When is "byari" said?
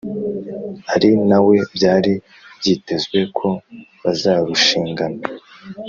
1.75-2.13